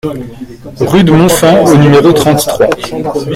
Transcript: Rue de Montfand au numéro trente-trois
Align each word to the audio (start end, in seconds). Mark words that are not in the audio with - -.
Rue 0.79 1.03
de 1.03 1.11
Montfand 1.11 1.63
au 1.63 1.77
numéro 1.77 2.11
trente-trois 2.11 2.67